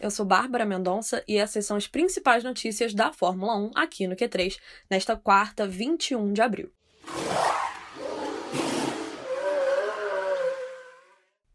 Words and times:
eu 0.00 0.10
sou 0.10 0.26
Bárbara 0.26 0.64
Mendonça 0.64 1.22
e 1.26 1.36
essas 1.36 1.66
são 1.66 1.76
as 1.76 1.86
principais 1.86 2.42
notícias 2.42 2.92
da 2.92 3.12
Fórmula 3.12 3.56
1 3.56 3.70
aqui 3.74 4.06
no 4.06 4.16
Q3, 4.16 4.58
nesta 4.90 5.16
quarta, 5.16 5.66
21 5.66 6.32
de 6.32 6.42
abril. 6.42 6.72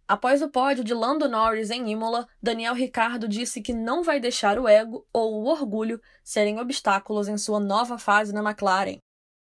Após 0.08 0.42
o 0.42 0.50
pódio 0.50 0.84
de 0.84 0.92
Lando 0.92 1.30
Norris 1.30 1.70
em 1.70 1.92
Imola, 1.92 2.28
Daniel 2.42 2.74
Ricciardo 2.74 3.28
disse 3.28 3.62
que 3.62 3.74
não 3.74 4.02
vai 4.02 4.20
deixar 4.20 4.58
o 4.58 4.68
ego 4.68 5.06
ou 5.14 5.36
o 5.36 5.46
orgulho 5.46 6.02
serem 6.24 6.60
obstáculos 6.60 7.28
em 7.28 7.38
sua 7.38 7.60
nova 7.60 8.00
fase 8.00 8.34
na 8.34 8.42
McLaren. 8.42 8.98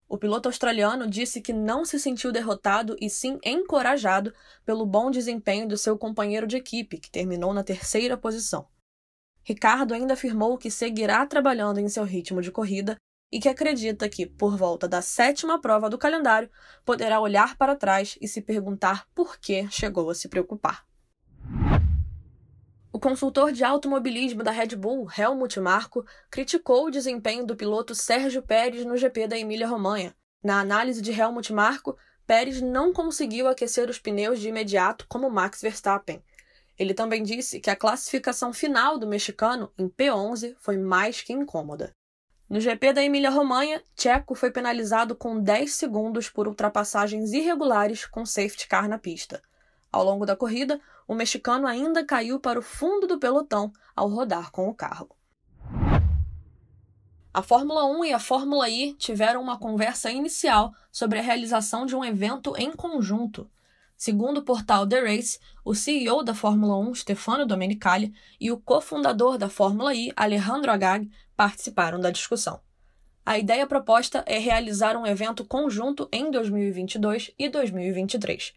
O 0.06 0.18
piloto 0.18 0.48
australiano 0.48 1.08
disse 1.08 1.40
que 1.40 1.52
não 1.52 1.84
se 1.84 1.98
sentiu 1.98 2.30
derrotado 2.30 2.94
e 3.00 3.08
sim 3.08 3.38
encorajado 3.42 4.34
pelo 4.62 4.84
bom 4.84 5.10
desempenho 5.10 5.66
do 5.66 5.78
seu 5.78 5.96
companheiro 5.96 6.46
de 6.46 6.56
equipe, 6.56 6.98
que 6.98 7.10
terminou 7.10 7.54
na 7.54 7.64
terceira 7.64 8.16
posição. 8.16 8.68
Ricardo 9.42 9.94
ainda 9.94 10.14
afirmou 10.14 10.58
que 10.58 10.70
seguirá 10.70 11.24
trabalhando 11.26 11.78
em 11.78 11.88
seu 11.88 12.04
ritmo 12.04 12.42
de 12.42 12.50
corrida 12.50 12.96
e 13.32 13.38
que 13.38 13.48
acredita 13.48 14.08
que, 14.08 14.26
por 14.26 14.56
volta 14.56 14.88
da 14.88 15.00
sétima 15.00 15.60
prova 15.60 15.88
do 15.88 15.98
calendário, 15.98 16.50
poderá 16.84 17.20
olhar 17.20 17.56
para 17.56 17.76
trás 17.76 18.18
e 18.20 18.26
se 18.26 18.42
perguntar 18.42 19.06
por 19.14 19.38
que 19.38 19.68
chegou 19.70 20.10
a 20.10 20.14
se 20.14 20.28
preocupar. 20.28 20.84
O 22.92 22.98
consultor 22.98 23.52
de 23.52 23.62
automobilismo 23.62 24.42
da 24.42 24.50
Red 24.50 24.74
Bull, 24.76 25.08
Helmut 25.16 25.58
Marko, 25.60 26.04
criticou 26.28 26.86
o 26.86 26.90
desempenho 26.90 27.46
do 27.46 27.56
piloto 27.56 27.94
Sérgio 27.94 28.42
Pérez 28.42 28.84
no 28.84 28.96
GP 28.96 29.28
da 29.28 29.38
Emília-Romanha. 29.38 30.14
Na 30.42 30.60
análise 30.60 31.00
de 31.00 31.12
Helmut 31.12 31.52
Marko, 31.52 31.96
Pérez 32.26 32.60
não 32.60 32.92
conseguiu 32.92 33.46
aquecer 33.48 33.88
os 33.88 33.98
pneus 33.98 34.40
de 34.40 34.48
imediato 34.48 35.06
como 35.08 35.30
Max 35.30 35.60
Verstappen. 35.60 36.22
Ele 36.80 36.94
também 36.94 37.22
disse 37.22 37.60
que 37.60 37.68
a 37.68 37.76
classificação 37.76 38.54
final 38.54 38.96
do 38.96 39.06
mexicano, 39.06 39.70
em 39.76 39.86
P11, 39.86 40.56
foi 40.58 40.78
mais 40.78 41.20
que 41.20 41.30
incômoda. 41.30 41.94
No 42.48 42.58
GP 42.58 42.94
da 42.94 43.04
Emília-Romanha, 43.04 43.82
Checo 43.94 44.34
foi 44.34 44.50
penalizado 44.50 45.14
com 45.14 45.38
10 45.38 45.74
segundos 45.74 46.30
por 46.30 46.48
ultrapassagens 46.48 47.34
irregulares 47.34 48.06
com 48.06 48.24
safety 48.24 48.66
car 48.66 48.88
na 48.88 48.96
pista. 48.96 49.42
Ao 49.92 50.02
longo 50.02 50.24
da 50.24 50.34
corrida, 50.34 50.80
o 51.06 51.14
mexicano 51.14 51.66
ainda 51.66 52.02
caiu 52.02 52.40
para 52.40 52.58
o 52.58 52.62
fundo 52.62 53.06
do 53.06 53.18
pelotão 53.18 53.70
ao 53.94 54.08
rodar 54.08 54.50
com 54.50 54.66
o 54.66 54.74
carro. 54.74 55.14
A 57.34 57.42
Fórmula 57.42 57.84
1 57.84 58.06
e 58.06 58.12
a 58.14 58.18
Fórmula 58.18 58.70
I 58.70 58.94
tiveram 58.94 59.42
uma 59.42 59.58
conversa 59.58 60.10
inicial 60.10 60.72
sobre 60.90 61.18
a 61.18 61.22
realização 61.22 61.84
de 61.84 61.94
um 61.94 62.02
evento 62.02 62.54
em 62.56 62.72
conjunto. 62.72 63.50
Segundo 64.00 64.38
o 64.38 64.42
portal 64.42 64.86
The 64.86 64.98
Race, 64.98 65.38
o 65.62 65.74
CEO 65.74 66.22
da 66.22 66.34
Fórmula 66.34 66.74
1, 66.78 66.94
Stefano 66.94 67.44
Domenicali, 67.44 68.14
e 68.40 68.50
o 68.50 68.58
cofundador 68.58 69.36
da 69.36 69.50
Fórmula 69.50 69.94
I, 69.94 70.10
Alejandro 70.16 70.70
Agag, 70.70 71.06
participaram 71.36 72.00
da 72.00 72.10
discussão. 72.10 72.62
A 73.26 73.38
ideia 73.38 73.66
proposta 73.66 74.24
é 74.26 74.38
realizar 74.38 74.96
um 74.96 75.06
evento 75.06 75.44
conjunto 75.44 76.08
em 76.10 76.30
2022 76.30 77.32
e 77.38 77.50
2023 77.50 78.54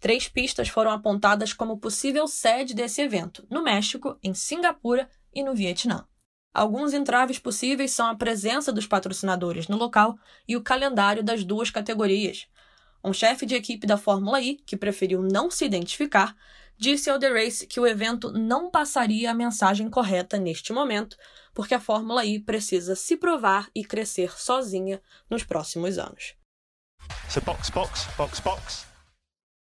Três 0.00 0.28
pistas 0.28 0.70
foram 0.70 0.90
apontadas 0.90 1.52
como 1.52 1.76
possível 1.76 2.26
sede 2.26 2.72
desse 2.72 3.02
evento: 3.02 3.46
no 3.50 3.62
México, 3.62 4.18
em 4.22 4.32
Singapura 4.32 5.10
e 5.30 5.42
no 5.42 5.54
Vietnã. 5.54 6.06
Alguns 6.54 6.94
entraves 6.94 7.38
possíveis 7.38 7.90
são 7.90 8.08
a 8.08 8.16
presença 8.16 8.72
dos 8.72 8.86
patrocinadores 8.86 9.68
no 9.68 9.76
local 9.76 10.18
e 10.48 10.56
o 10.56 10.62
calendário 10.62 11.22
das 11.22 11.44
duas 11.44 11.68
categorias. 11.68 12.48
Um 13.06 13.12
chefe 13.12 13.46
de 13.46 13.54
equipe 13.54 13.86
da 13.86 13.96
Fórmula 13.96 14.40
I, 14.40 14.56
que 14.66 14.76
preferiu 14.76 15.22
não 15.22 15.48
se 15.48 15.64
identificar, 15.64 16.36
disse 16.76 17.08
ao 17.08 17.20
The 17.20 17.28
Race 17.28 17.64
que 17.64 17.78
o 17.78 17.86
evento 17.86 18.32
não 18.32 18.68
passaria 18.68 19.30
a 19.30 19.34
mensagem 19.34 19.88
correta 19.88 20.36
neste 20.36 20.72
momento, 20.72 21.16
porque 21.54 21.72
a 21.72 21.78
Fórmula 21.78 22.24
I 22.24 22.40
precisa 22.40 22.96
se 22.96 23.16
provar 23.16 23.70
e 23.72 23.84
crescer 23.84 24.36
sozinha 24.36 25.00
nos 25.30 25.44
próximos 25.44 25.98
anos. 25.98 26.34
So 27.28 27.40
box, 27.42 27.70
box, 27.70 28.08
box, 28.16 28.40
box. 28.40 28.86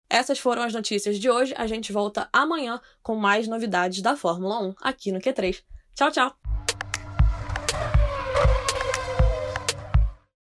Essas 0.08 0.38
foram 0.38 0.62
as 0.62 0.72
notícias 0.72 1.18
de 1.18 1.28
hoje. 1.28 1.52
A 1.56 1.66
gente 1.66 1.92
volta 1.92 2.28
amanhã 2.32 2.80
com 3.02 3.16
mais 3.16 3.48
novidades 3.48 4.00
da 4.02 4.16
Fórmula 4.16 4.60
1 4.60 4.74
aqui 4.80 5.10
no 5.10 5.18
Q3. 5.18 5.64
Tchau, 5.96 6.12
tchau! 6.12 6.45